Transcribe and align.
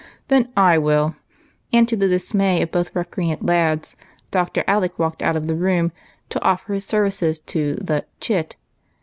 "Then 0.29 0.49
I 0.57 0.79
will," 0.79 1.13
and, 1.71 1.87
to 1.87 1.95
the 1.95 2.07
dismay 2.07 2.63
of 2.63 2.71
both 2.71 2.95
recreant 2.95 3.45
lads, 3.45 3.95
Dr. 4.31 4.63
Alec 4.65 4.97
walked 4.97 5.21
out 5.21 5.35
of 5.35 5.45
the 5.45 5.53
room 5.53 5.91
to 6.29 6.41
offer 6.41 6.73
his 6.73 6.85
ser 6.85 7.03
vices 7.05 7.37
to 7.45 7.75
the" 7.75 8.05
chit." 8.19 8.55